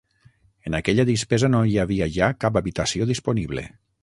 [0.69, 3.69] En aquella dispesa no hi havia ja cap habitació disponible.